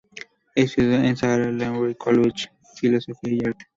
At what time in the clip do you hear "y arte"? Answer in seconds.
3.39-3.65